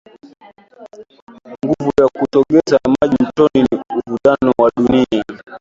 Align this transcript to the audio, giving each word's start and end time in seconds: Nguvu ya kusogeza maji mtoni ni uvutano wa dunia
Nguvu 1.65 1.91
ya 2.01 2.07
kusogeza 2.07 2.79
maji 2.99 3.15
mtoni 3.23 3.67
ni 3.71 3.81
uvutano 3.97 4.51
wa 4.61 4.71
dunia 4.77 5.25